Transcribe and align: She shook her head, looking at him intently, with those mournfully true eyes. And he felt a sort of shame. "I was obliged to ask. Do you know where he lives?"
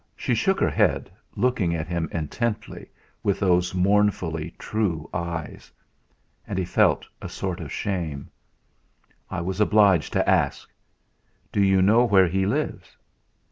She 0.15 0.33
shook 0.33 0.59
her 0.59 0.71
head, 0.71 1.11
looking 1.35 1.75
at 1.75 1.87
him 1.87 2.09
intently, 2.11 2.89
with 3.21 3.39
those 3.39 3.75
mournfully 3.75 4.55
true 4.57 5.07
eyes. 5.13 5.71
And 6.47 6.57
he 6.57 6.65
felt 6.65 7.05
a 7.21 7.29
sort 7.29 7.59
of 7.59 7.71
shame. 7.71 8.31
"I 9.29 9.41
was 9.41 9.61
obliged 9.61 10.11
to 10.13 10.27
ask. 10.27 10.67
Do 11.51 11.61
you 11.61 11.83
know 11.83 12.03
where 12.03 12.27
he 12.27 12.47
lives?" 12.47 12.97